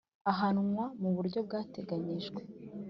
[0.31, 2.41] ahanwa mu buryo bwateganyijwe